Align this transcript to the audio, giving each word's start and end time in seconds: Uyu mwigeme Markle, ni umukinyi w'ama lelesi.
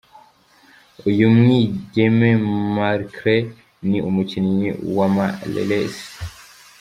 Uyu 1.09 1.25
mwigeme 1.37 2.29
Markle, 2.75 3.37
ni 3.87 3.97
umukinyi 4.09 4.67
w'ama 4.95 5.27
lelesi. 5.53 6.05